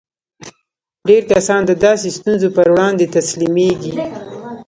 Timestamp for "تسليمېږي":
3.15-3.93